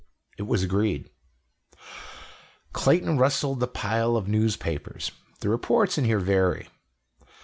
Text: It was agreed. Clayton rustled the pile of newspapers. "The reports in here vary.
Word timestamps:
It 0.35 0.47
was 0.47 0.63
agreed. 0.63 1.11
Clayton 2.73 3.19
rustled 3.19 3.59
the 3.59 3.67
pile 3.67 4.15
of 4.17 4.27
newspapers. 4.27 5.11
"The 5.41 5.49
reports 5.49 5.95
in 5.95 6.05
here 6.05 6.17
vary. 6.17 6.69